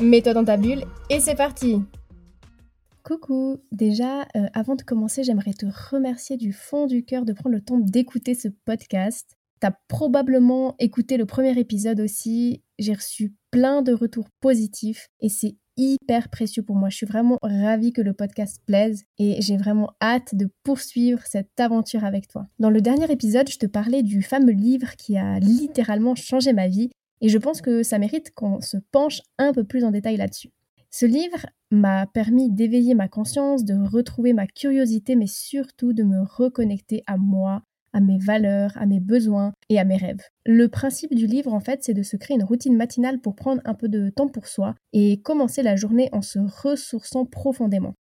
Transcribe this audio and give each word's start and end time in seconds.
Mets-toi 0.00 0.32
dans 0.32 0.44
ta 0.44 0.56
bulle 0.56 0.84
et 1.10 1.20
c'est 1.20 1.34
parti 1.34 1.82
Coucou, 3.04 3.58
déjà 3.70 4.22
euh, 4.34 4.46
avant 4.54 4.74
de 4.74 4.82
commencer 4.82 5.24
j'aimerais 5.24 5.52
te 5.52 5.66
remercier 5.90 6.38
du 6.38 6.54
fond 6.54 6.86
du 6.86 7.04
cœur 7.04 7.26
de 7.26 7.34
prendre 7.34 7.54
le 7.54 7.60
temps 7.60 7.78
d'écouter 7.78 8.34
ce 8.34 8.48
podcast. 8.64 9.36
T'as 9.60 9.72
probablement 9.88 10.74
écouté 10.78 11.18
le 11.18 11.26
premier 11.26 11.58
épisode 11.58 12.00
aussi, 12.00 12.62
j'ai 12.78 12.94
reçu 12.94 13.34
plein 13.50 13.82
de 13.82 13.92
retours 13.92 14.28
positifs 14.40 15.08
et 15.20 15.28
c'est 15.28 15.56
hyper 15.76 16.30
précieux 16.30 16.62
pour 16.62 16.76
moi. 16.76 16.88
Je 16.88 16.96
suis 16.96 17.06
vraiment 17.06 17.36
ravie 17.42 17.92
que 17.92 18.00
le 18.00 18.14
podcast 18.14 18.62
plaise 18.64 19.04
et 19.18 19.42
j'ai 19.42 19.58
vraiment 19.58 19.92
hâte 20.00 20.34
de 20.34 20.48
poursuivre 20.62 21.20
cette 21.26 21.58
aventure 21.58 22.04
avec 22.04 22.26
toi. 22.26 22.46
Dans 22.58 22.70
le 22.70 22.80
dernier 22.80 23.10
épisode, 23.12 23.50
je 23.50 23.58
te 23.58 23.66
parlais 23.66 24.02
du 24.02 24.22
fameux 24.22 24.52
livre 24.52 24.96
qui 24.96 25.18
a 25.18 25.38
littéralement 25.40 26.14
changé 26.14 26.54
ma 26.54 26.68
vie 26.68 26.90
et 27.20 27.28
je 27.28 27.38
pense 27.38 27.60
que 27.60 27.82
ça 27.82 27.98
mérite 27.98 28.32
qu'on 28.34 28.60
se 28.60 28.76
penche 28.92 29.22
un 29.38 29.52
peu 29.52 29.64
plus 29.64 29.84
en 29.84 29.90
détail 29.90 30.16
là-dessus. 30.16 30.50
Ce 30.90 31.06
livre 31.06 31.46
m'a 31.70 32.06
permis 32.06 32.50
d'éveiller 32.50 32.94
ma 32.94 33.08
conscience, 33.08 33.64
de 33.64 33.74
retrouver 33.74 34.32
ma 34.32 34.46
curiosité, 34.46 35.14
mais 35.14 35.28
surtout 35.28 35.92
de 35.92 36.02
me 36.02 36.22
reconnecter 36.22 37.04
à 37.06 37.16
moi, 37.16 37.62
à 37.92 38.00
mes 38.00 38.18
valeurs, 38.18 38.72
à 38.76 38.86
mes 38.86 39.00
besoins 39.00 39.52
et 39.68 39.78
à 39.78 39.84
mes 39.84 39.96
rêves. 39.96 40.24
Le 40.44 40.68
principe 40.68 41.14
du 41.14 41.26
livre, 41.26 41.54
en 41.54 41.60
fait, 41.60 41.84
c'est 41.84 41.94
de 41.94 42.02
se 42.02 42.16
créer 42.16 42.36
une 42.36 42.44
routine 42.44 42.76
matinale 42.76 43.20
pour 43.20 43.36
prendre 43.36 43.62
un 43.64 43.74
peu 43.74 43.88
de 43.88 44.10
temps 44.10 44.28
pour 44.28 44.46
soi 44.46 44.74
et 44.92 45.20
commencer 45.20 45.62
la 45.62 45.76
journée 45.76 46.08
en 46.12 46.22
se 46.22 46.38
ressourçant 46.38 47.24
profondément. 47.24 47.94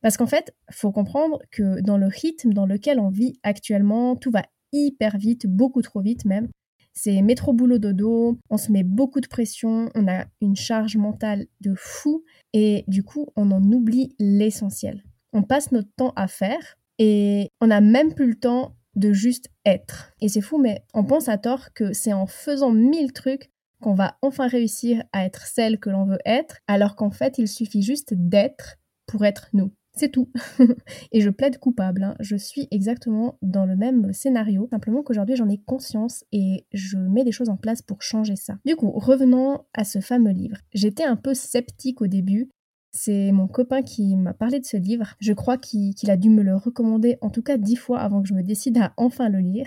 Parce 0.00 0.16
qu'en 0.16 0.26
fait, 0.26 0.54
faut 0.70 0.92
comprendre 0.92 1.40
que 1.50 1.80
dans 1.80 1.96
le 1.96 2.06
rythme 2.06 2.52
dans 2.52 2.66
lequel 2.66 2.98
on 2.98 3.08
vit 3.08 3.38
actuellement, 3.42 4.16
tout 4.16 4.30
va 4.30 4.42
hyper 4.72 5.16
vite, 5.16 5.46
beaucoup 5.46 5.82
trop 5.82 6.00
vite 6.00 6.24
même. 6.24 6.48
C'est 6.94 7.22
métro 7.22 7.52
boulot 7.52 7.78
dodo, 7.78 8.38
on 8.50 8.58
se 8.58 8.70
met 8.70 8.82
beaucoup 8.82 9.20
de 9.20 9.28
pression, 9.28 9.90
on 9.94 10.08
a 10.08 10.26
une 10.40 10.56
charge 10.56 10.96
mentale 10.96 11.46
de 11.60 11.74
fou 11.74 12.24
et 12.52 12.84
du 12.86 13.02
coup, 13.02 13.28
on 13.36 13.50
en 13.50 13.62
oublie 13.72 14.14
l'essentiel. 14.18 15.02
On 15.32 15.42
passe 15.42 15.72
notre 15.72 15.92
temps 15.96 16.12
à 16.16 16.28
faire 16.28 16.78
et 16.98 17.48
on 17.60 17.68
n'a 17.68 17.80
même 17.80 18.14
plus 18.14 18.28
le 18.28 18.38
temps 18.38 18.76
de 18.94 19.12
juste 19.12 19.48
être. 19.64 20.12
Et 20.20 20.28
c'est 20.28 20.42
fou, 20.42 20.58
mais 20.58 20.84
on 20.92 21.04
pense 21.04 21.28
à 21.28 21.38
tort 21.38 21.72
que 21.72 21.92
c'est 21.92 22.12
en 22.12 22.26
faisant 22.26 22.72
mille 22.72 23.12
trucs 23.12 23.50
qu'on 23.80 23.94
va 23.94 24.16
enfin 24.22 24.46
réussir 24.46 25.02
à 25.12 25.24
être 25.24 25.46
celle 25.46 25.78
que 25.80 25.90
l'on 25.90 26.04
veut 26.04 26.20
être, 26.24 26.58
alors 26.66 26.94
qu'en 26.94 27.10
fait, 27.10 27.38
il 27.38 27.48
suffit 27.48 27.82
juste 27.82 28.14
d'être 28.14 28.76
pour 29.06 29.24
être 29.24 29.48
nous. 29.52 29.72
C'est 29.94 30.10
tout. 30.10 30.30
et 31.12 31.20
je 31.20 31.30
plaide 31.30 31.58
coupable. 31.58 32.02
Hein. 32.02 32.16
Je 32.20 32.36
suis 32.36 32.68
exactement 32.70 33.38
dans 33.42 33.66
le 33.66 33.76
même 33.76 34.12
scénario. 34.12 34.68
Simplement 34.70 35.02
qu'aujourd'hui 35.02 35.36
j'en 35.36 35.48
ai 35.48 35.58
conscience 35.58 36.24
et 36.32 36.66
je 36.72 36.96
mets 36.96 37.24
des 37.24 37.32
choses 37.32 37.50
en 37.50 37.56
place 37.56 37.82
pour 37.82 38.02
changer 38.02 38.36
ça. 38.36 38.58
Du 38.64 38.76
coup, 38.76 38.90
revenons 38.90 39.64
à 39.74 39.84
ce 39.84 40.00
fameux 40.00 40.32
livre. 40.32 40.56
J'étais 40.72 41.04
un 41.04 41.16
peu 41.16 41.34
sceptique 41.34 42.00
au 42.00 42.06
début 42.06 42.50
c'est 42.94 43.32
mon 43.32 43.48
copain 43.48 43.82
qui 43.82 44.16
m'a 44.16 44.34
parlé 44.34 44.60
de 44.60 44.66
ce 44.66 44.76
livre. 44.76 45.14
Je 45.18 45.32
crois 45.32 45.56
qu'il 45.56 46.10
a 46.10 46.16
dû 46.16 46.28
me 46.28 46.42
le 46.42 46.56
recommander 46.56 47.16
en 47.22 47.30
tout 47.30 47.42
cas 47.42 47.56
dix 47.56 47.76
fois 47.76 48.00
avant 48.00 48.22
que 48.22 48.28
je 48.28 48.34
me 48.34 48.42
décide 48.42 48.78
à 48.78 48.92
enfin 48.98 49.28
le 49.28 49.38
lire. 49.38 49.66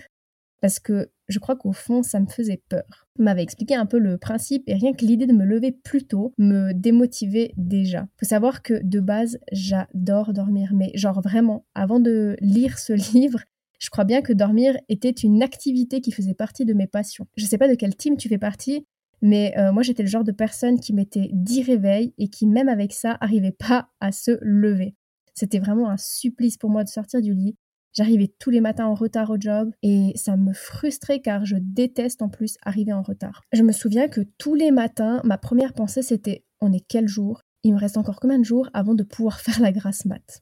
Parce 0.62 0.80
que 0.80 1.10
je 1.28 1.40
crois 1.40 1.56
qu'au 1.56 1.74
fond, 1.74 2.04
ça 2.04 2.20
me 2.20 2.28
faisait 2.28 2.62
peur. 2.70 3.08
M'avait 3.18 3.44
expliqué 3.44 3.76
un 3.76 3.86
peu 3.86 3.98
le 3.98 4.18
principe 4.18 4.64
et 4.68 4.76
rien 4.76 4.94
que 4.94 5.06
l'idée 5.06 5.26
de 5.26 5.34
me 5.34 5.46
lever 5.46 5.72
plus 5.72 6.06
tôt 6.06 6.34
me 6.38 6.74
démotivait 6.74 7.52
déjà. 7.58 8.08
Faut 8.20 8.26
savoir 8.26 8.62
que 8.62 8.80
de 8.84 9.00
base, 9.00 9.40
j'adore 9.52 10.34
dormir. 10.34 10.72
Mais 10.74 10.92
genre 10.96 11.22
vraiment, 11.22 11.66
avant 11.76 12.00
de 12.00 12.36
lire 12.42 12.80
ce 12.80 12.94
livre, 13.14 13.40
je 13.80 13.90
crois 13.90 14.06
bien 14.06 14.22
que 14.22 14.34
dormir 14.34 14.78
était 14.90 15.10
une 15.10 15.44
activité 15.44 16.02
qui 16.02 16.12
faisait 16.12 16.34
partie 16.34 16.66
de 16.66 16.74
mes 16.74 16.88
passions. 16.88 17.28
Je 17.36 17.46
sais 17.46 17.58
pas 17.58 17.68
de 17.68 17.76
quel 17.76 17.96
team 17.96 18.18
tu 18.18 18.30
fais 18.30 18.38
partie, 18.38 18.86
mais 19.22 19.54
euh, 19.58 19.72
moi, 19.72 19.84
j'étais 19.84 20.04
le 20.04 20.10
genre 20.10 20.24
de 20.24 20.32
personne 20.32 20.80
qui 20.80 20.94
mettait 20.94 21.30
10 21.32 21.64
réveils 21.64 22.14
et 22.18 22.30
qui, 22.30 22.48
même 22.48 22.70
avec 22.70 22.94
ça, 22.94 23.18
arrivait 23.22 23.56
pas 23.58 23.90
à 24.00 24.12
se 24.12 24.38
lever. 24.42 24.96
C'était 25.34 25.60
vraiment 25.60 25.90
un 25.90 25.98
supplice 25.98 26.58
pour 26.58 26.70
moi 26.70 26.84
de 26.84 26.90
sortir 26.90 27.22
du 27.22 27.34
lit. 27.34 27.58
J'arrivais 27.96 28.34
tous 28.40 28.50
les 28.50 28.62
matins 28.62 28.88
en 28.88 28.94
retard 28.94 29.30
au 29.30 29.38
job 29.40 29.72
et 29.82 30.12
ça 30.16 30.36
me 30.36 30.54
frustrait 30.54 31.22
car 31.22 31.46
je 31.46 31.56
déteste 31.60 32.22
en 32.22 32.30
plus 32.30 32.58
arriver 32.64 32.92
en 32.92 33.02
retard. 33.02 33.42
Je 33.54 33.64
me 33.64 33.72
souviens 33.72 34.10
que 34.10 34.22
tous 34.38 34.54
les 34.54 34.72
matins, 34.72 35.22
ma 35.24 35.38
première 35.38 35.74
pensée 35.74 36.02
c'était 36.02 36.44
on 36.62 36.74
est 36.74 36.86
quel 36.88 37.08
jour? 37.08 37.42
Il 37.64 37.74
me 37.74 37.80
reste 37.80 37.98
encore 37.98 38.20
combien 38.20 38.40
de 38.40 38.46
jours 38.46 38.70
avant 38.74 38.96
de 38.96 39.04
pouvoir 39.04 39.40
faire 39.42 39.60
la 39.62 39.72
grasse 39.72 40.06
mat? 40.06 40.42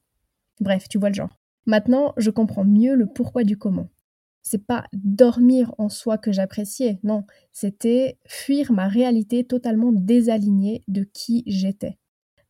Bref, 0.60 0.88
tu 0.90 0.98
vois 0.98 1.10
le 1.10 1.16
genre. 1.16 1.38
Maintenant, 1.66 2.14
je 2.18 2.30
comprends 2.30 2.66
mieux 2.66 2.96
le 2.96 3.06
pourquoi 3.06 3.44
du 3.44 3.58
comment 3.58 3.90
c'est 4.44 4.68
pas 4.68 4.86
dormir 4.92 5.74
en 5.78 5.90
soi 5.90 6.18
que 6.18 6.32
j'appréciais, 6.32 7.00
non, 7.02 7.24
c'était 7.54 8.20
fuir 8.28 8.72
ma 8.74 8.88
réalité 8.88 9.46
totalement 9.46 9.92
désalignée 9.94 10.84
de 10.90 11.04
qui 11.04 11.44
j'étais. 11.48 11.98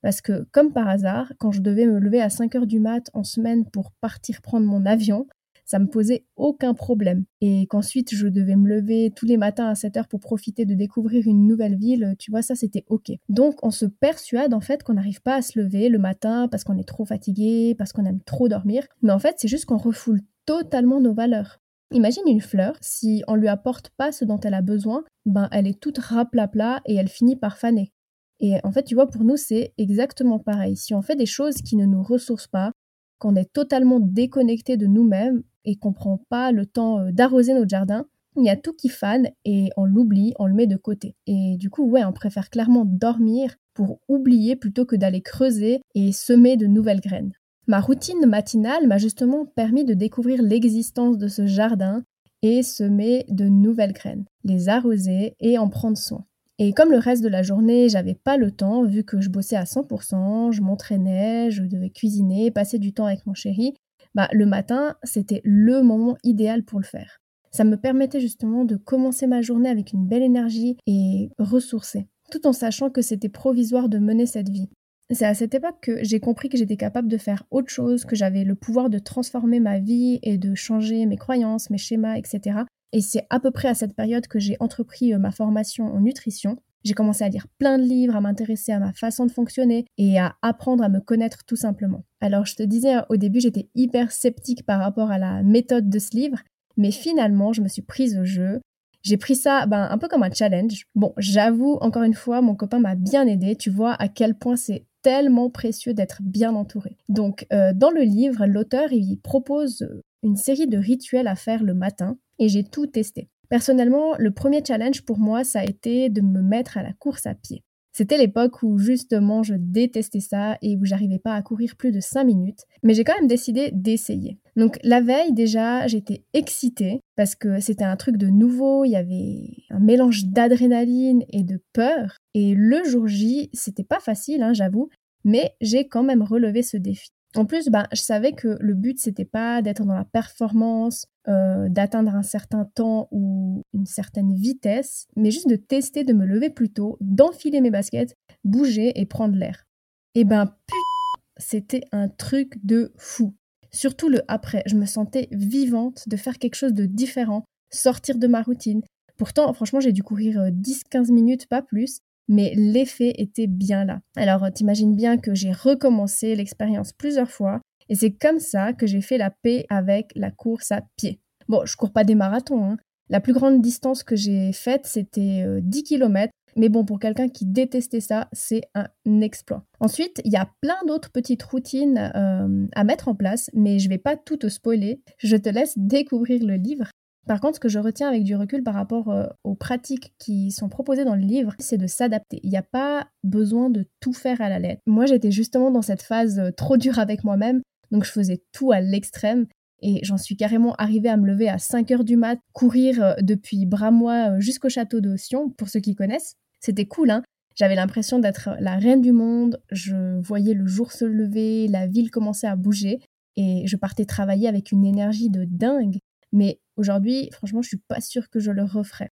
Parce 0.03 0.22
que, 0.22 0.46
comme 0.52 0.74
par 0.74 0.88
hasard, 0.88 1.31
quand 1.40 1.52
je 1.52 1.62
devais 1.62 1.88
me 1.88 1.97
lever 1.97 2.22
à 2.22 2.30
5 2.30 2.53
heures 2.56 2.68
du 2.68 2.80
mat 2.80 3.09
en 3.14 3.24
semaine 3.24 3.66
pour 3.66 3.91
partir 4.02 4.41
prendre 4.41 4.68
mon 4.68 4.86
avion, 4.86 5.25
ça 5.66 5.80
me 5.80 5.88
posait 5.88 6.25
aucun 6.36 6.74
problème. 6.74 7.24
Et 7.40 7.68
qu'ensuite 7.68 8.14
je 8.14 8.28
devais 8.28 8.58
me 8.58 8.68
lever 8.68 9.12
tous 9.16 9.25
les 9.25 9.38
matins 9.38 9.69
à 9.69 9.75
7 9.75 9.96
heures 9.97 10.08
pour 10.09 10.19
profiter 10.19 10.66
de 10.66 10.75
découvrir 10.75 11.25
une 11.25 11.47
nouvelle 11.47 11.78
ville, 11.78 12.16
tu 12.19 12.31
vois, 12.31 12.41
ça 12.41 12.53
c'était 12.53 12.84
ok. 12.90 13.14
Donc 13.30 13.56
on 13.64 13.72
se 13.72 13.86
persuade 13.86 14.53
en 14.53 14.59
fait 14.59 14.84
qu'on 14.84 14.96
n'arrive 14.96 15.22
pas 15.22 15.36
à 15.36 15.41
se 15.41 15.58
lever 15.58 15.88
le 15.88 16.00
matin 16.00 16.50
parce 16.52 16.66
qu'on 16.66 16.78
est 16.78 16.88
trop 16.88 17.06
fatigué, 17.06 17.74
parce 17.78 17.94
qu'on 17.94 18.06
aime 18.06 18.22
trop 18.25 18.50
dormir. 18.50 18.85
Mais 19.02 19.14
en 19.14 19.20
fait, 19.20 19.35
c'est 19.38 19.47
juste 19.47 19.66
qu'on 19.66 19.78
refoule 19.78 20.20
totalement 20.46 21.00
nos 21.00 21.14
valeurs. 21.14 21.59
Imagine 21.91 22.24
une 22.28 22.41
fleur, 22.41 22.75
si 22.81 23.24
on 23.28 23.35
lui 23.35 23.47
apporte 23.47 23.91
pas 23.97 24.12
ce 24.12 24.25
dont 24.25 24.40
elle 24.40 24.56
a 24.56 24.62
besoin, 24.62 25.03
ben 25.25 25.47
elle 25.52 25.68
est 25.68 25.80
toute 25.80 26.00
raplapla 26.00 26.81
et 26.85 26.96
elle 26.96 27.08
finit 27.08 27.35
par 27.35 27.58
faner. 27.58 27.94
Et 28.40 28.56
en 28.64 28.72
fait, 28.72 28.84
tu 28.84 28.96
vois, 28.96 29.08
pour 29.08 29.24
nous, 29.24 29.38
c'est 29.38 29.74
exactement 29.78 30.40
pareil. 30.40 30.76
Si 30.76 30.94
on 30.94 31.02
fait 31.02 31.16
des 31.16 31.26
choses 31.26 31.56
qui 31.58 31.76
ne 31.76 31.86
nous 31.86 32.04
ressourcent 32.04 32.50
pas, 32.50 32.72
qu'on 33.20 33.36
est 33.36 33.52
totalement 33.54 34.00
déconnecté 34.00 34.76
de 34.76 34.86
nous-mêmes 34.86 35.44
et 35.66 35.78
qu'on 35.78 35.94
prend 35.94 36.20
pas 36.30 36.52
le 36.52 36.66
temps 36.66 37.00
euh, 37.00 37.12
d'arroser 37.12 37.54
notre 37.54 37.70
jardin, 37.70 38.06
il 38.36 38.44
y 38.44 38.50
a 38.50 38.58
tout 38.58 38.74
qui 38.74 38.90
fane 38.90 39.30
et 39.46 39.70
on 39.78 39.86
l'oublie, 39.86 40.34
on 40.40 40.48
le 40.48 40.54
met 40.54 40.68
de 40.68 40.76
côté. 40.76 41.16
Et 41.28 41.56
du 41.58 41.70
coup, 41.70 41.90
ouais, 41.90 42.04
on 42.04 42.12
préfère 42.12 42.50
clairement 42.50 42.84
dormir 42.86 43.56
pour 43.74 44.00
oublier 44.08 44.56
plutôt 44.56 44.86
que 44.86 44.96
d'aller 44.96 45.22
creuser 45.22 45.82
et 45.96 46.12
semer 46.12 46.58
de 46.58 46.66
nouvelles 46.66 47.00
graines. 47.00 47.34
Ma 47.68 47.80
routine 47.80 48.26
matinale 48.26 48.88
m'a 48.88 48.98
justement 48.98 49.46
permis 49.46 49.86
de 49.86 49.94
découvrir 49.94 50.42
l'existence 50.42 51.18
de 51.18 51.28
ce 51.28 51.46
jardin 51.46 52.04
et 52.42 52.62
semer 52.62 53.26
de 53.30 53.46
nouvelles 53.46 53.94
graines, 53.94 54.26
les 54.44 54.68
arroser 54.68 55.36
et 55.40 55.58
en 55.58 55.70
prendre 55.70 55.98
soin. 55.98 56.26
Et 56.59 56.74
comme 56.74 56.91
le 56.91 56.97
reste 56.97 57.24
de 57.24 57.30
la 57.30 57.41
journée, 57.41 57.90
j'avais 57.90 58.14
pas 58.14 58.38
le 58.38 58.52
temps, 58.52 58.84
vu 58.84 59.03
que 59.03 59.19
je 59.22 59.30
bossais 59.30 59.56
à 59.56 59.64
100%, 59.64 60.52
je 60.52 60.62
m'entraînais, 60.62 61.50
je 61.50 61.64
devais 61.64 61.90
cuisiner, 61.90 62.52
passer 62.52 62.78
du 62.78 62.94
temps 62.94 63.05
avec 63.05 63.26
mon 63.26 63.34
chéri, 63.34 63.73
bah, 64.14 64.29
le 64.32 64.46
matin, 64.46 64.96
c'était 65.03 65.41
le 65.44 65.82
moment 65.82 66.16
idéal 66.23 66.64
pour 66.64 66.79
le 66.79 66.85
faire. 66.85 67.20
Ça 67.52 67.64
me 67.64 67.78
permettait 67.78 68.20
justement 68.20 68.66
de 68.66 68.76
commencer 68.76 69.28
ma 69.28 69.41
journée 69.41 69.70
avec 69.70 69.94
une 69.94 70.08
belle 70.08 70.22
énergie 70.22 70.78
et 70.85 71.29
ressourcée, 71.40 72.08
tout 72.32 72.46
en 72.46 72.53
sachant 72.53 72.90
que 72.90 73.02
c'était 73.02 73.29
provisoire 73.29 73.90
de 73.90 73.97
mener 73.97 74.26
cette 74.26 74.50
vie. 74.50 74.70
C'est 75.11 75.26
à 75.26 75.34
cette 75.34 75.53
époque 75.53 75.78
que 75.82 76.03
j'ai 76.03 76.20
compris 76.20 76.50
que 76.50 76.58
j'étais 76.58 76.78
capable 76.78 77.08
de 77.08 77.17
faire 77.17 77.44
autre 77.52 77.70
chose, 77.70 78.05
que 78.05 78.16
j'avais 78.16 78.44
le 78.44 78.55
pouvoir 78.55 78.90
de 78.90 79.00
transformer 79.00 79.59
ma 79.59 79.79
vie 79.79 80.20
et 80.23 80.38
de 80.38 80.55
changer 80.55 81.05
mes 81.05 81.17
croyances, 81.17 81.70
mes 81.70 81.78
schémas, 81.78 82.16
etc. 82.16 82.61
Et 82.93 83.01
c'est 83.01 83.25
à 83.29 83.40
peu 83.40 83.51
près 83.51 83.67
à 83.67 83.73
cette 83.73 83.95
période 83.95 84.28
que 84.28 84.40
j'ai 84.40 84.55
entrepris 84.59 85.13
euh, 85.13 85.17
ma 85.17 85.31
formation 85.31 85.85
en 85.85 85.99
nutrition. 85.99 86.57
J'ai 86.85 86.93
commencé 86.93 87.23
à 87.23 87.29
lire 87.29 87.47
plein 87.57 87.78
de 87.78 87.84
livres, 87.84 88.16
à 88.16 88.22
m'intéresser 88.22 88.72
à 88.72 88.79
ma 88.79 88.93
façon 88.93 89.25
de 89.25 89.31
fonctionner 89.31 89.85
et 89.97 90.19
à 90.19 90.35
apprendre 90.41 90.84
à 90.84 90.90
me 90.90 90.99
connaître 90.99 91.43
tout 91.45 91.55
simplement. 91.55 92.03
Alors 92.22 92.45
je 92.45 92.55
te 92.55 92.63
disais 92.63 92.95
au 93.09 93.17
début 93.17 93.40
j'étais 93.40 93.69
hyper 93.73 94.11
sceptique 94.11 94.66
par 94.66 94.79
rapport 94.79 95.09
à 95.09 95.17
la 95.17 95.43
méthode 95.43 95.90
de 95.90 95.99
ce 95.99 96.16
livre, 96.16 96.40
mais 96.78 96.91
finalement 96.91 97.53
je 97.53 97.61
me 97.61 97.69
suis 97.69 97.81
prise 97.81 98.17
au 98.17 98.25
jeu. 98.25 98.61
J'ai 99.01 99.17
pris 99.17 99.35
ça 99.35 99.66
ben, 99.66 99.87
un 99.90 99.97
peu 99.97 100.07
comme 100.07 100.23
un 100.23 100.31
challenge. 100.31 100.85
Bon, 100.95 101.13
j'avoue, 101.17 101.78
encore 101.81 102.03
une 102.03 102.13
fois, 102.13 102.41
mon 102.41 102.55
copain 102.55 102.79
m'a 102.79 102.95
bien 102.95 103.28
aidé. 103.28 103.57
Tu 103.57 103.69
vois 103.69 103.93
à 103.95 104.07
quel 104.07 104.34
point 104.34 104.55
c'est 104.55 104.85
tellement 105.01 105.49
précieux 105.49 105.93
d'être 105.93 106.22
bien 106.22 106.55
entouré. 106.55 106.95
Donc, 107.09 107.45
euh, 107.51 107.73
dans 107.73 107.91
le 107.91 108.03
livre, 108.03 108.45
l'auteur 108.45 108.93
il 108.93 109.17
propose 109.17 109.90
une 110.23 110.37
série 110.37 110.67
de 110.67 110.78
rituels 110.78 111.28
à 111.28 111.35
faire 111.35 111.63
le 111.63 111.73
matin 111.73 112.17
et 112.40 112.50
j'ai 112.50 112.64
tout 112.64 112.88
testé. 112.88 113.30
Personnellement, 113.50 114.16
le 114.18 114.32
premier 114.32 114.64
challenge 114.66 115.03
pour 115.03 115.20
moi, 115.20 115.44
ça 115.44 115.59
a 115.59 115.64
été 115.64 116.09
de 116.09 116.22
me 116.22 116.41
mettre 116.41 116.78
à 116.78 116.84
la 116.84 116.94
course 116.94 117.26
à 117.26 117.35
pied. 117.35 117.64
C'était 117.96 118.18
l'époque 118.18 118.64
où 118.64 118.80
justement 118.80 119.44
je 119.44 119.53
détestais 119.53 120.20
ça 120.20 120.58
et 120.64 120.76
où 120.76 120.84
j'arrivais 120.84 121.20
pas 121.20 121.35
à 121.35 121.44
courir 121.44 121.76
plus 121.76 121.91
de 121.91 122.00
5 122.00 122.24
minutes, 122.24 122.62
mais 122.82 122.96
j'ai 122.96 123.03
quand 123.03 123.16
même 123.16 123.28
décidé 123.28 123.70
d'essayer. 123.72 124.40
Donc 124.56 124.80
la 124.82 125.00
veille 125.00 125.32
déjà, 125.32 125.85
j'étais 125.85 126.24
excitée 126.34 127.02
parce 127.16 127.35
que 127.35 127.59
c'était 127.59 127.84
un 127.84 127.96
truc 127.96 128.18
de 128.18 128.28
nouveau, 128.28 128.84
il 128.84 128.90
y 128.90 128.96
avait 128.96 129.64
un 129.70 129.79
mélange 129.79 130.26
d'adrénaline 130.26 131.24
et 131.29 131.44
de 131.44 131.62
peur. 131.72 132.18
Et 132.34 132.56
le 132.56 132.84
jour 132.84 133.08
J, 133.08 133.52
c'était 133.53 133.84
pas 133.84 134.00
facile, 134.00 134.41
hein, 134.41 134.53
j'avoue, 134.53 134.90
mais 135.24 135.53
j'ai 135.62 135.88
quand 135.88 136.03
même 136.03 136.24
relevé 136.24 136.64
ce 136.64 136.78
défi. 136.78 137.12
En 137.35 137.46
plus, 137.46 137.70
ben, 137.70 137.88
je 137.91 138.02
savais 138.02 138.34
que 138.34 138.58
le 138.59 138.74
but, 138.76 139.00
c'était 139.00 139.26
pas 139.26 139.62
d'être 139.62 139.85
dans 139.85 139.96
la 139.96 140.06
performance, 140.06 141.08
euh, 141.28 141.68
d'atteindre 141.68 142.16
un 142.16 142.22
certain 142.22 142.66
temps 142.66 143.08
ou 143.12 143.64
une 143.74 143.88
certaine 143.88 144.35
vitesse, 144.35 145.08
mais 145.16 145.32
juste 145.32 145.50
de 145.50 145.56
tester 145.56 146.03
de 146.03 146.14
me 146.14 146.26
lever 146.26 146.52
plus 146.52 146.72
tôt, 146.72 146.97
d'enfiler 147.02 147.59
mes 147.59 147.72
baskets, 147.72 148.16
bouger 148.44 149.00
et 149.00 149.06
prendre 149.06 149.35
l'air. 149.35 149.66
Et 150.14 150.26
ben, 150.26 150.46
putain, 150.46 151.24
c'était 151.38 151.85
un 151.91 152.08
truc 152.08 152.64
de 152.64 152.94
fou. 152.97 153.34
Surtout 153.72 154.09
le 154.09 154.22
après, 154.28 154.62
je 154.68 154.76
me 154.76 154.86
sentais 154.86 155.28
vivante 155.32 156.08
de 156.08 156.18
faire 156.18 156.38
quelque 156.38 156.56
chose 156.56 156.74
de 156.74 156.86
différent, 156.86 157.44
sortir 157.72 158.20
de 158.20 158.28
ma 158.28 158.44
routine. 158.44 158.84
Pourtant, 159.18 159.52
franchement, 159.53 159.79
j'ai 159.79 159.91
dû 159.91 160.03
courir 160.03 160.40
10-15 160.52 161.09
euh, 161.09 161.14
minutes, 161.14 161.47
pas 161.47 161.64
plus, 161.64 162.00
mais 162.28 162.53
l'effet 162.55 163.14
était 163.17 163.47
bien 163.47 163.85
là. 163.85 163.99
Alors 164.16 164.52
t'imagines 164.53 164.96
bien 164.96 165.17
que 165.17 165.34
j'ai 165.34 165.52
recommencé 165.52 166.35
l'expérience 166.35 166.93
plusieurs 166.93 167.31
fois 167.31 167.61
et 167.90 167.96
c'est 167.96 168.11
comme 168.11 168.40
ça 168.40 168.73
que 168.73 168.87
j'ai 168.87 169.02
fait 169.02 169.17
la 169.17 169.29
paix 169.29 169.66
avec 169.70 170.11
la 170.16 170.31
course 170.31 170.72
à 170.72 170.81
pied. 170.97 171.20
Bon, 171.47 171.66
je 171.66 171.75
cours 171.75 171.91
pas 171.91 172.03
des 172.03 172.16
marathons. 172.16 172.64
Hein. 172.64 172.78
La 173.09 173.20
plus 173.20 173.34
grande 173.34 173.61
distance 173.61 174.03
que 174.03 174.16
j'ai 174.16 174.53
faite, 174.53 174.85
c'était 174.85 175.46
10 175.61 175.79
euh, 175.79 175.84
km. 175.84 176.31
Mais 176.55 176.70
bon, 176.70 176.85
pour 176.85 176.99
quelqu'un 176.99 177.29
qui 177.29 177.46
détestait 177.46 177.99
ça, 177.99 178.29
c'est 178.31 178.61
un 178.76 179.22
exploit. 179.22 179.66
Ensuite, 179.79 180.22
il 180.23 180.31
y 180.31 180.37
a 180.37 180.49
plein 180.61 180.78
d'autres 180.87 181.11
petites 181.11 181.41
routines 181.43 182.11
euh, 182.16 182.67
à 182.76 182.84
mettre 182.84 183.08
en 183.08 183.16
place, 183.16 183.49
mais 183.53 183.79
je 183.79 183.90
vais 183.90 183.97
pas 183.97 184.16
tout 184.16 184.37
te 184.37 184.49
spoiler. 184.49 185.02
Je 185.17 185.35
te 185.35 185.49
laisse 185.49 185.73
découvrir 185.78 186.43
le 186.43 186.55
livre. 186.55 186.85
Par 187.25 187.40
contre, 187.40 187.55
ce 187.55 187.59
que 187.59 187.70
je 187.70 187.79
retiens 187.79 188.09
avec 188.09 188.23
du 188.23 188.35
recul 188.35 188.64
par 188.64 188.73
rapport 188.73 189.09
euh, 189.09 189.28
aux 189.43 189.55
pratiques 189.55 190.14
qui 190.20 190.52
sont 190.52 190.67
proposées 190.67 191.05
dans 191.05 191.16
le 191.16 191.22
livre, 191.22 191.53
c'est 191.58 191.78
de 191.78 191.87
s'adapter. 191.87 192.40
Il 192.43 192.49
n'y 192.49 192.58
a 192.58 192.64
pas 192.64 193.08
besoin 193.23 193.70
de 193.70 193.85
tout 194.02 194.14
faire 194.14 194.41
à 194.41 194.49
la 194.49 194.59
lettre. 194.59 194.81
Moi, 194.85 195.05
j'étais 195.05 195.31
justement 195.31 195.72
dans 195.72 195.81
cette 195.81 196.02
phase 196.02 196.40
euh, 196.40 196.52
trop 196.52 196.75
dure 196.75 196.99
avec 196.99 197.23
moi-même, 197.23 197.61
donc 197.91 198.03
je 198.03 198.11
faisais 198.11 198.43
tout 198.52 198.72
à 198.72 198.81
l'extrême. 198.81 199.46
Et 199.81 199.99
j'en 200.03 200.17
suis 200.17 200.35
carrément 200.35 200.75
arrivée 200.75 201.09
à 201.09 201.17
me 201.17 201.28
lever 201.28 201.49
à 201.49 201.59
5 201.59 201.91
heures 201.91 202.03
du 202.03 202.17
mat, 202.17 202.40
courir 202.52 203.02
euh, 203.02 203.14
depuis 203.22 203.66
Bramois 203.66 204.40
jusqu'au 204.40 204.69
château 204.69 204.99
de 204.99 205.16
Sion, 205.16 205.49
pour 205.49 205.69
ceux 205.69 205.79
qui 205.79 205.96
connaissent. 205.96 206.35
C'était 206.59 206.85
cool, 206.85 207.09
hein 207.09 207.23
J'avais 207.55 207.76
l'impression 207.76 208.19
d'être 208.19 208.49
la 208.59 208.76
reine 208.76 209.02
du 209.02 209.14
monde, 209.14 209.61
je 209.72 210.19
voyais 210.19 210.53
le 210.53 210.67
jour 210.67 210.91
se 210.91 211.05
lever, 211.05 211.69
la 211.69 211.87
ville 211.87 212.11
commençait 212.11 212.47
à 212.47 212.58
bouger, 212.58 212.99
et 213.37 213.64
je 213.66 213.78
partais 213.78 214.05
travailler 214.05 214.47
avec 214.49 214.72
une 214.72 214.85
énergie 214.85 215.29
de 215.29 215.46
dingue. 215.46 215.99
Mais 216.31 216.59
aujourd'hui, 216.78 217.29
franchement, 217.31 217.61
je 217.61 217.70
suis 217.70 217.81
pas 217.87 218.02
sûre 218.02 218.29
que 218.29 218.40
je 218.40 218.52
le 218.52 218.64
referai. 218.64 219.09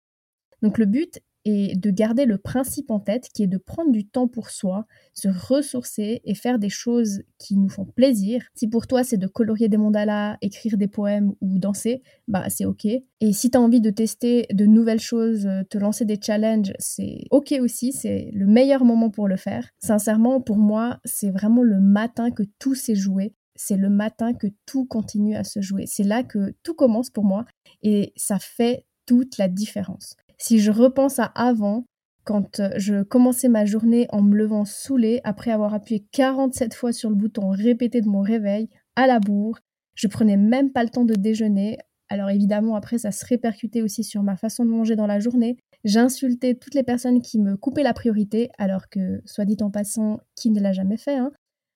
Donc 0.61 0.77
le 0.77 0.85
but 0.85 1.21
est 1.45 1.79
de 1.79 1.89
garder 1.89 2.25
le 2.25 2.37
principe 2.37 2.91
en 2.91 2.99
tête 2.99 3.29
qui 3.33 3.43
est 3.43 3.47
de 3.47 3.57
prendre 3.57 3.91
du 3.91 4.05
temps 4.05 4.27
pour 4.27 4.49
soi, 4.49 4.85
se 5.13 5.27
ressourcer 5.27 6.21
et 6.23 6.35
faire 6.35 6.59
des 6.59 6.69
choses 6.69 7.23
qui 7.39 7.57
nous 7.57 7.69
font 7.69 7.85
plaisir. 7.85 8.43
Si 8.53 8.67
pour 8.67 8.87
toi 8.87 9.03
c'est 9.03 9.17
de 9.17 9.27
colorier 9.27 9.69
des 9.69 9.77
mandalas, 9.77 10.37
écrire 10.41 10.77
des 10.77 10.87
poèmes 10.87 11.33
ou 11.41 11.57
danser, 11.57 12.03
bah 12.27 12.45
c'est 12.49 12.65
ok. 12.65 12.85
Et 12.85 13.33
si 13.33 13.49
tu 13.49 13.57
as 13.57 13.61
envie 13.61 13.81
de 13.81 13.89
tester 13.89 14.45
de 14.53 14.65
nouvelles 14.65 14.99
choses, 14.99 15.47
te 15.69 15.77
lancer 15.77 16.05
des 16.05 16.19
challenges, 16.21 16.73
c'est 16.79 17.23
ok 17.31 17.55
aussi, 17.59 17.91
c'est 17.91 18.29
le 18.33 18.45
meilleur 18.45 18.85
moment 18.85 19.09
pour 19.09 19.27
le 19.27 19.37
faire. 19.37 19.69
Sincèrement, 19.79 20.41
pour 20.41 20.57
moi, 20.57 20.99
c'est 21.05 21.31
vraiment 21.31 21.63
le 21.63 21.79
matin 21.79 22.31
que 22.31 22.43
tout 22.59 22.75
s'est 22.75 22.95
joué 22.95 23.33
c'est 23.55 23.77
le 23.77 23.89
matin 23.89 24.33
que 24.33 24.47
tout 24.65 24.85
continue 24.85 25.35
à 25.35 25.43
se 25.43 25.61
jouer. 25.61 25.85
C'est 25.87 26.03
là 26.03 26.23
que 26.23 26.53
tout 26.63 26.73
commence 26.73 27.09
pour 27.09 27.23
moi 27.23 27.45
et 27.81 28.13
ça 28.15 28.39
fait 28.39 28.85
toute 29.05 29.37
la 29.37 29.47
différence. 29.47 30.15
Si 30.37 30.59
je 30.59 30.71
repense 30.71 31.19
à 31.19 31.25
avant, 31.25 31.85
quand 32.23 32.59
euh, 32.59 32.69
je 32.77 33.03
commençais 33.03 33.49
ma 33.49 33.65
journée 33.65 34.07
en 34.09 34.21
me 34.21 34.35
levant 34.35 34.65
saoulée 34.65 35.21
après 35.23 35.51
avoir 35.51 35.73
appuyé 35.73 36.05
47 36.11 36.73
fois 36.73 36.93
sur 36.93 37.09
le 37.09 37.15
bouton 37.15 37.49
répété 37.49 38.01
de 38.01 38.07
mon 38.07 38.21
réveil, 38.21 38.69
à 38.95 39.07
la 39.07 39.19
bourre, 39.19 39.59
je 39.95 40.07
prenais 40.07 40.37
même 40.37 40.71
pas 40.71 40.83
le 40.83 40.89
temps 40.89 41.05
de 41.05 41.15
déjeuner. 41.15 41.77
Alors 42.09 42.29
évidemment, 42.29 42.75
après, 42.75 42.97
ça 42.97 43.11
se 43.11 43.25
répercutait 43.25 43.81
aussi 43.81 44.03
sur 44.03 44.23
ma 44.23 44.35
façon 44.35 44.65
de 44.65 44.69
manger 44.69 44.95
dans 44.95 45.07
la 45.07 45.19
journée. 45.19 45.57
J'insultais 45.83 46.55
toutes 46.55 46.75
les 46.75 46.83
personnes 46.83 47.21
qui 47.21 47.39
me 47.39 47.57
coupaient 47.57 47.83
la 47.83 47.93
priorité, 47.93 48.49
alors 48.57 48.89
que, 48.89 49.21
soit 49.25 49.45
dit 49.45 49.57
en 49.61 49.71
passant, 49.71 50.19
qui 50.35 50.51
ne 50.51 50.59
l'a 50.59 50.73
jamais 50.73 50.97
fait, 50.97 51.15
hein, 51.15 51.31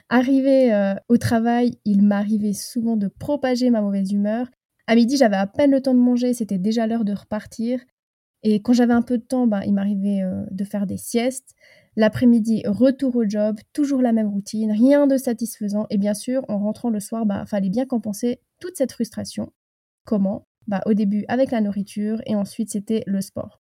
Arrivé 0.09 0.73
euh, 0.73 0.93
au 1.09 1.17
travail, 1.17 1.79
il 1.83 2.03
m'arrivait 2.03 2.53
souvent 2.53 2.95
de 2.95 3.07
propager 3.07 3.69
ma 3.69 3.81
mauvaise 3.81 4.11
humeur. 4.11 4.47
À 4.87 4.95
midi, 4.95 5.17
j'avais 5.17 5.35
à 5.35 5.47
peine 5.47 5.71
le 5.71 5.81
temps 5.81 5.95
de 5.95 5.99
manger, 5.99 6.33
c'était 6.33 6.59
déjà 6.59 6.85
l'heure 6.85 7.05
de 7.05 7.13
repartir. 7.13 7.79
Et 8.43 8.61
quand 8.61 8.73
j'avais 8.73 8.93
un 8.93 9.01
peu 9.01 9.17
de 9.17 9.23
temps, 9.23 9.47
ben, 9.47 9.61
il 9.65 9.73
m'arrivait 9.73 10.21
euh, 10.21 10.45
de 10.51 10.63
faire 10.63 10.85
des 10.85 10.97
siestes. 10.97 11.55
L'après-midi, 11.95 12.61
retour 12.67 13.15
au 13.15 13.27
job, 13.27 13.57
toujours 13.73 14.03
la 14.03 14.11
même 14.11 14.27
routine, 14.27 14.71
rien 14.71 15.07
de 15.07 15.17
satisfaisant. 15.17 15.87
Et 15.89 15.97
bien 15.97 16.13
sûr, 16.13 16.45
en 16.49 16.59
rentrant 16.59 16.91
le 16.91 16.99
soir, 16.99 17.23
il 17.23 17.27
ben, 17.27 17.45
fallait 17.47 17.69
bien 17.69 17.87
compenser 17.87 18.39
toute 18.59 18.77
cette 18.77 18.91
frustration. 18.91 19.51
Comment? 20.03 20.47
Bah, 20.67 20.81
Au 20.85 20.93
début 20.93 21.25
avec 21.27 21.49
la 21.49 21.61
nourriture 21.61 22.21
et 22.27 22.35
ensuite 22.35 22.69
c'était 22.71 23.03
le 23.07 23.21
sport. 23.21 23.64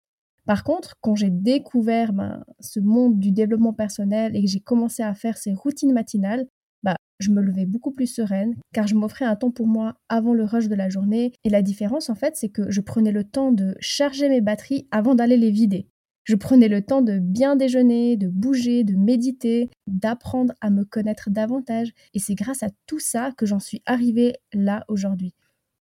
Par 0.46 0.64
contre, 0.64 0.94
quand 1.00 1.14
j'ai 1.14 1.30
découvert 1.30 2.12
ben, 2.12 2.44
ce 2.60 2.80
monde 2.80 3.18
du 3.18 3.30
développement 3.30 3.72
personnel 3.72 4.34
et 4.34 4.42
que 4.42 4.48
j'ai 4.48 4.60
commencé 4.60 5.02
à 5.02 5.14
faire 5.14 5.36
ces 5.36 5.52
routines 5.52 5.92
matinales, 5.92 6.46
bah, 6.82 6.96
je 7.20 7.30
me 7.30 7.40
levais 7.40 7.64
beaucoup 7.64 7.92
plus 7.92 8.08
sereine 8.08 8.56
car 8.74 8.88
je 8.88 8.96
m'offrais 8.96 9.24
un 9.24 9.36
temps 9.36 9.52
pour 9.52 9.68
moi 9.68 9.94
avant 10.08 10.34
le 10.34 10.44
rush 10.44 10.68
de 10.68 10.74
la 10.74 10.88
journée. 10.88 11.32
Et 11.44 11.50
la 11.50 11.62
différence, 11.62 12.10
en 12.10 12.16
fait, 12.16 12.36
c'est 12.36 12.48
que 12.48 12.70
je 12.70 12.80
prenais 12.80 13.12
le 13.12 13.24
temps 13.24 13.52
de 13.52 13.76
charger 13.78 14.28
mes 14.28 14.40
batteries 14.40 14.88
avant 14.90 15.14
d'aller 15.14 15.36
les 15.36 15.50
vider. 15.50 15.86
Je 16.24 16.36
prenais 16.36 16.68
le 16.68 16.82
temps 16.82 17.02
de 17.02 17.18
bien 17.18 17.56
déjeuner, 17.56 18.16
de 18.16 18.28
bouger, 18.28 18.84
de 18.84 18.94
méditer, 18.94 19.70
d'apprendre 19.88 20.54
à 20.60 20.70
me 20.70 20.84
connaître 20.84 21.30
davantage. 21.30 21.92
Et 22.14 22.20
c'est 22.20 22.36
grâce 22.36 22.62
à 22.62 22.68
tout 22.86 23.00
ça 23.00 23.32
que 23.36 23.46
j'en 23.46 23.58
suis 23.58 23.82
arrivée 23.86 24.34
là 24.52 24.84
aujourd'hui. 24.88 25.34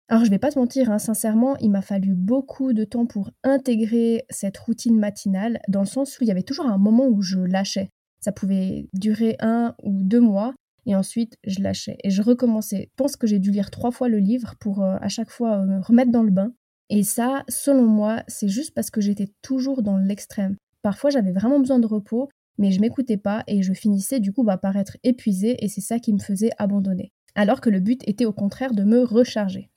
Alors 0.09 0.23
je 0.23 0.29
vais 0.29 0.39
pas 0.39 0.51
te 0.51 0.59
mentir, 0.59 0.89
hein, 0.89 0.99
sincèrement, 0.99 1.57
il 1.57 1.69
m'a 1.69 1.81
fallu 1.81 2.13
beaucoup 2.15 2.71
de 2.71 2.85
temps 2.85 3.05
pour 3.05 3.31
intégrer 3.43 4.23
cette 4.29 4.57
routine 4.57 4.97
matinale, 4.97 5.59
dans 5.67 5.81
le 5.81 5.85
sens 5.85 6.17
où 6.17 6.23
il 6.23 6.27
y 6.27 6.31
avait 6.31 6.43
toujours 6.43 6.65
un 6.65 6.77
moment 6.77 7.07
où 7.07 7.21
je 7.21 7.39
lâchais. 7.39 7.89
Ça 8.21 8.31
pouvait 8.31 8.87
durer 8.93 9.35
un 9.41 9.75
ou 9.83 10.01
deux 10.03 10.21
mois, 10.21 10.53
et 10.85 10.95
ensuite 10.95 11.37
je 11.43 11.61
lâchais 11.61 11.97
et 12.03 12.09
je 12.09 12.21
recommençais. 12.21 12.89
Je 12.89 12.95
pense 12.95 13.17
que 13.17 13.27
j'ai 13.27 13.39
dû 13.39 13.51
lire 13.51 13.69
trois 13.69 13.91
fois 13.91 14.07
le 14.07 14.17
livre 14.17 14.55
pour 14.61 14.81
euh, 14.81 14.95
à 15.01 15.09
chaque 15.09 15.29
fois 15.29 15.57
euh, 15.57 15.65
me 15.65 15.81
remettre 15.81 16.11
dans 16.11 16.23
le 16.23 16.31
bain. 16.31 16.53
Et 16.89 17.03
ça, 17.03 17.43
selon 17.49 17.85
moi, 17.85 18.23
c'est 18.29 18.47
juste 18.47 18.73
parce 18.73 18.89
que 18.89 19.01
j'étais 19.01 19.27
toujours 19.41 19.83
dans 19.83 19.97
l'extrême. 19.97 20.55
Parfois 20.81 21.09
j'avais 21.09 21.33
vraiment 21.33 21.59
besoin 21.59 21.79
de 21.79 21.85
repos, 21.85 22.29
mais 22.57 22.71
je 22.71 22.79
m'écoutais 22.79 23.17
pas 23.17 23.43
et 23.45 23.61
je 23.61 23.73
finissais 23.73 24.21
du 24.21 24.31
coup 24.31 24.43
bah, 24.43 24.57
par 24.57 24.77
être 24.77 24.95
épuisée 25.03 25.63
et 25.63 25.67
c'est 25.67 25.81
ça 25.81 25.99
qui 25.99 26.13
me 26.13 26.19
faisait 26.19 26.51
abandonner. 26.57 27.11
Alors 27.35 27.59
que 27.59 27.69
le 27.69 27.81
but 27.81 28.01
était 28.07 28.25
au 28.25 28.33
contraire 28.33 28.73
de 28.73 28.83
me 28.83 29.03
recharger. 29.03 29.69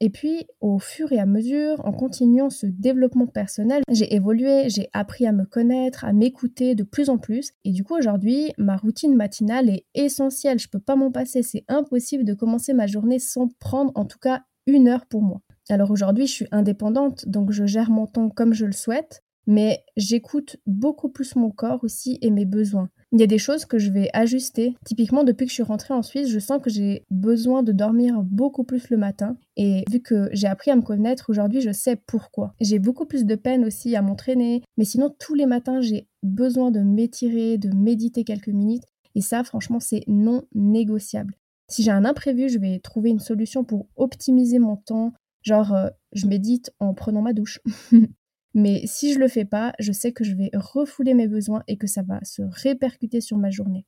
Et 0.00 0.10
puis, 0.10 0.46
au 0.60 0.78
fur 0.78 1.12
et 1.12 1.18
à 1.18 1.26
mesure, 1.26 1.80
en 1.86 1.92
continuant 1.92 2.50
ce 2.50 2.66
développement 2.66 3.26
personnel, 3.26 3.82
j'ai 3.88 4.14
évolué, 4.14 4.68
j'ai 4.68 4.88
appris 4.92 5.26
à 5.26 5.32
me 5.32 5.44
connaître, 5.44 6.04
à 6.04 6.12
m'écouter 6.12 6.74
de 6.74 6.82
plus 6.82 7.08
en 7.08 7.18
plus. 7.18 7.52
Et 7.64 7.70
du 7.70 7.84
coup, 7.84 7.96
aujourd'hui, 7.96 8.52
ma 8.58 8.76
routine 8.76 9.14
matinale 9.14 9.70
est 9.70 9.86
essentielle. 9.94 10.58
Je 10.58 10.68
peux 10.68 10.80
pas 10.80 10.96
m'en 10.96 11.12
passer. 11.12 11.42
C'est 11.42 11.64
impossible 11.68 12.24
de 12.24 12.34
commencer 12.34 12.74
ma 12.74 12.86
journée 12.86 13.18
sans 13.18 13.48
prendre 13.60 13.92
en 13.94 14.04
tout 14.04 14.18
cas 14.18 14.42
une 14.66 14.88
heure 14.88 15.06
pour 15.06 15.22
moi. 15.22 15.40
Alors 15.70 15.90
aujourd'hui, 15.90 16.26
je 16.26 16.32
suis 16.32 16.48
indépendante, 16.50 17.26
donc 17.28 17.50
je 17.50 17.64
gère 17.64 17.90
mon 17.90 18.06
temps 18.06 18.28
comme 18.28 18.52
je 18.52 18.66
le 18.66 18.72
souhaite, 18.72 19.22
mais 19.46 19.84
j'écoute 19.96 20.56
beaucoup 20.66 21.08
plus 21.08 21.36
mon 21.36 21.50
corps 21.50 21.82
aussi 21.82 22.18
et 22.20 22.30
mes 22.30 22.44
besoins. 22.44 22.90
Il 23.14 23.20
y 23.20 23.22
a 23.22 23.28
des 23.28 23.38
choses 23.38 23.64
que 23.64 23.78
je 23.78 23.92
vais 23.92 24.10
ajuster. 24.12 24.74
Typiquement, 24.84 25.22
depuis 25.22 25.44
que 25.44 25.50
je 25.50 25.54
suis 25.54 25.62
rentrée 25.62 25.94
en 25.94 26.02
Suisse, 26.02 26.28
je 26.28 26.40
sens 26.40 26.60
que 26.60 26.68
j'ai 26.68 27.04
besoin 27.12 27.62
de 27.62 27.70
dormir 27.70 28.20
beaucoup 28.24 28.64
plus 28.64 28.90
le 28.90 28.96
matin. 28.96 29.36
Et 29.56 29.84
vu 29.88 30.00
que 30.00 30.28
j'ai 30.32 30.48
appris 30.48 30.72
à 30.72 30.76
me 30.76 30.82
connaître 30.82 31.30
aujourd'hui, 31.30 31.60
je 31.60 31.70
sais 31.70 31.94
pourquoi. 31.94 32.54
J'ai 32.60 32.80
beaucoup 32.80 33.06
plus 33.06 33.24
de 33.24 33.36
peine 33.36 33.64
aussi 33.64 33.94
à 33.94 34.02
m'entraîner. 34.02 34.64
Mais 34.76 34.84
sinon, 34.84 35.14
tous 35.16 35.34
les 35.34 35.46
matins, 35.46 35.80
j'ai 35.80 36.08
besoin 36.24 36.72
de 36.72 36.80
m'étirer, 36.80 37.56
de 37.56 37.72
méditer 37.72 38.24
quelques 38.24 38.48
minutes. 38.48 38.82
Et 39.14 39.20
ça, 39.20 39.44
franchement, 39.44 39.78
c'est 39.78 40.02
non 40.08 40.42
négociable. 40.52 41.34
Si 41.68 41.84
j'ai 41.84 41.92
un 41.92 42.04
imprévu, 42.04 42.48
je 42.48 42.58
vais 42.58 42.80
trouver 42.80 43.10
une 43.10 43.20
solution 43.20 43.62
pour 43.62 43.86
optimiser 43.94 44.58
mon 44.58 44.74
temps. 44.74 45.12
Genre, 45.42 45.72
euh, 45.72 45.88
je 46.14 46.26
médite 46.26 46.72
en 46.80 46.94
prenant 46.94 47.22
ma 47.22 47.32
douche. 47.32 47.60
Mais 48.54 48.82
si 48.86 49.12
je 49.12 49.18
le 49.18 49.28
fais 49.28 49.44
pas, 49.44 49.74
je 49.78 49.92
sais 49.92 50.12
que 50.12 50.24
je 50.24 50.34
vais 50.34 50.50
refouler 50.54 51.14
mes 51.14 51.28
besoins 51.28 51.62
et 51.66 51.76
que 51.76 51.86
ça 51.86 52.02
va 52.02 52.20
se 52.24 52.42
répercuter 52.42 53.20
sur 53.20 53.36
ma 53.36 53.50
journée. 53.50 53.84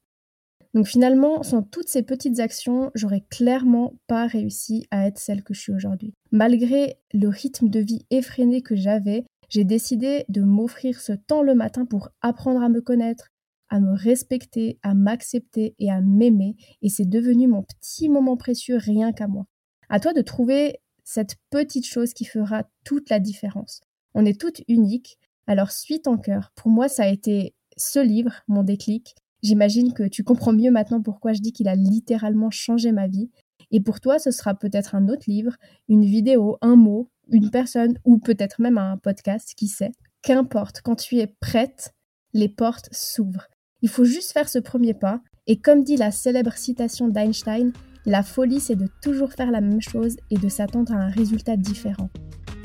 Donc 0.75 0.87
finalement, 0.87 1.42
sans 1.42 1.62
toutes 1.62 1.88
ces 1.88 2.02
petites 2.02 2.40
actions, 2.40 2.90
j'aurais 2.94 3.25
clairement 3.30 3.94
pas 4.08 4.26
réussi 4.26 4.87
à 4.90 5.06
être 5.06 5.18
celle 5.18 5.42
que 5.42 5.54
je 5.54 5.61
suis 5.61 5.73
aujourd'hui. 5.73 6.12
Malgré 6.32 6.99
le 7.14 7.28
rythme 7.28 7.68
de 7.68 7.80
vie 7.80 8.04
effréné 8.11 8.61
que 8.61 8.76
j'avais, 8.76 9.25
J'ai 9.49 9.64
décidé 9.64 10.25
de 10.28 10.42
m'offrir 10.42 11.00
ce 11.00 11.12
temps 11.12 11.42
le 11.42 11.54
matin 11.54 11.87
pour 11.87 12.11
apprendre 12.20 12.62
à 12.62 12.68
me 12.68 12.80
connaître, 12.80 13.28
à 13.68 13.80
me 13.80 13.96
respecter, 13.96 14.78
à 14.82 14.94
m'accepter 14.94 15.75
et 15.78 15.90
à 15.90 16.00
m'aimer. 16.00 16.56
Et 16.82 16.88
c'est 16.88 17.08
devenu 17.08 17.46
mon 17.46 17.62
petit 17.62 18.08
moment 18.08 18.37
précieux 18.37 18.76
rien 18.76 19.12
qu'à 19.12 19.28
moi. 19.28 19.46
À 19.88 20.00
toi 20.00 20.12
de 20.12 20.23
trouver 20.23 20.80
cette 21.04 21.37
petite 21.50 21.87
chose 21.87 22.12
qui 22.12 22.25
fera 22.25 22.64
toute 22.85 23.08
la 23.11 23.20
différence. 23.20 23.82
On 24.18 24.25
est 24.25 24.40
toutes 24.40 24.62
uniques, 24.66 25.18
alors 25.46 25.70
suis 25.70 26.00
ton 26.00 26.16
cœur. 26.16 26.50
Pour 26.56 26.70
moi, 26.70 26.88
ça 26.88 27.02
a 27.02 27.08
été 27.08 27.54
ce 27.76 27.99
livre, 27.99 28.32
mon 28.49 28.62
déclic. 28.62 29.14
J'imagine 29.42 29.92
que 29.92 30.04
tu 30.04 30.25
comprends 30.25 30.54
mieux 30.54 30.70
maintenant 30.70 31.02
pourquoi 31.02 31.35
je 31.35 31.42
dis 31.42 31.52
qu'il 31.52 31.68
a 31.68 31.75
littéralement 31.75 32.50
changé 32.50 32.92
ma 32.92 33.08
vie. 33.08 33.30
Et 33.73 33.82
pour 33.82 34.00
toi, 34.00 34.18
ce 34.18 34.30
sera 34.30 34.54
peut-être 34.54 34.94
un 34.94 35.11
autre 35.11 35.25
livre, 35.26 35.52
une 35.90 36.06
vidéo, 36.06 36.56
un 36.62 36.76
mot, 36.76 37.11
une 37.28 37.50
personne 37.50 37.99
ou 38.06 38.16
peut-être 38.16 38.58
même 38.58 38.78
un 38.78 38.96
podcast, 38.96 39.52
qui 39.54 39.68
sait. 39.68 39.92
Qu'importe, 40.23 40.80
quand 40.80 40.96
tu 40.96 41.18
es 41.18 41.26
prête, 41.26 41.92
les 42.32 42.49
portes 42.49 42.88
s'ouvrent. 42.92 43.49
Il 43.82 43.90
faut 43.90 44.06
juste 44.06 44.32
faire 44.32 44.49
ce 44.49 44.58
premier 44.58 44.94
pas. 44.94 45.20
Et 45.46 45.61
comme 45.61 45.85
dit 45.85 45.99
la 45.99 46.11
célèbre 46.11 46.56
citation 46.56 47.08
d'Einstein, 47.08 47.70
la 48.06 48.23
folie, 48.23 48.61
c'est 48.61 48.76
de 48.76 48.88
toujours 49.02 49.35
faire 49.35 49.50
la 49.50 49.61
même 49.61 49.82
chose 49.82 50.16
et 50.30 50.38
de 50.38 50.49
s'attendre 50.49 50.94
à 50.94 50.96
un 50.96 51.08
résultat 51.11 51.58
différent. 51.58 52.08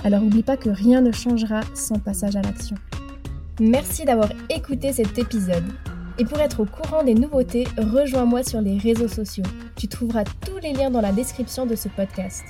Alors 0.03 0.21
n'oublie 0.21 0.43
pas 0.43 0.57
que 0.57 0.69
rien 0.69 1.01
ne 1.01 1.11
changera 1.11 1.61
sans 1.75 1.99
passage 1.99 2.35
à 2.35 2.41
l'action. 2.41 2.75
Merci 3.59 4.05
d'avoir 4.05 4.29
écouté 4.49 4.91
cet 4.93 5.17
épisode. 5.19 5.63
Et 6.17 6.25
pour 6.25 6.39
être 6.39 6.61
au 6.61 6.65
courant 6.65 7.03
des 7.03 7.13
nouveautés, 7.13 7.67
rejoins-moi 7.77 8.43
sur 8.43 8.61
les 8.61 8.77
réseaux 8.77 9.07
sociaux. 9.07 9.45
Tu 9.75 9.87
trouveras 9.87 10.23
tous 10.45 10.57
les 10.57 10.73
liens 10.73 10.89
dans 10.89 11.01
la 11.01 11.11
description 11.11 11.65
de 11.65 11.75
ce 11.75 11.87
podcast. 11.89 12.43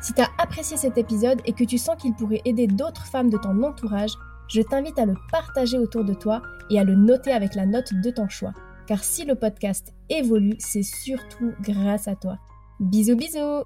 Si 0.00 0.12
tu 0.12 0.20
as 0.20 0.28
apprécié 0.38 0.76
cet 0.76 0.98
épisode 0.98 1.40
et 1.44 1.52
que 1.52 1.64
tu 1.64 1.78
sens 1.78 1.96
qu'il 2.00 2.14
pourrait 2.14 2.42
aider 2.44 2.66
d'autres 2.66 3.06
femmes 3.06 3.30
de 3.30 3.38
ton 3.38 3.62
entourage, 3.62 4.12
je 4.48 4.60
t'invite 4.62 4.98
à 4.98 5.06
le 5.06 5.14
partager 5.30 5.78
autour 5.78 6.04
de 6.04 6.14
toi 6.14 6.42
et 6.70 6.78
à 6.78 6.84
le 6.84 6.94
noter 6.94 7.32
avec 7.32 7.54
la 7.54 7.66
note 7.66 7.92
de 7.94 8.10
ton 8.10 8.28
choix. 8.28 8.52
Car 8.86 9.02
si 9.02 9.24
le 9.24 9.34
podcast 9.34 9.92
évolue, 10.08 10.56
c'est 10.58 10.84
surtout 10.84 11.52
grâce 11.60 12.08
à 12.08 12.14
toi. 12.14 12.38
Bisous 12.78 13.16
bisous 13.16 13.64